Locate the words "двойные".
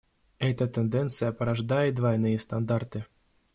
1.93-2.39